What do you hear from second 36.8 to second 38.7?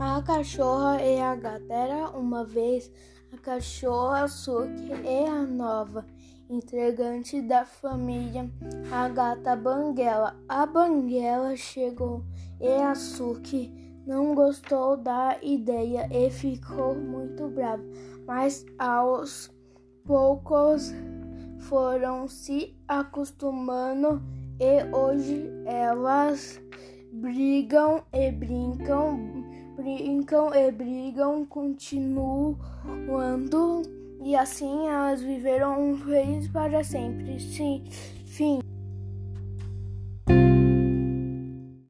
sempre. Sim, fim.